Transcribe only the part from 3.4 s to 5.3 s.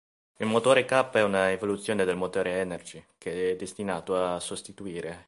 è destinato a sostituire.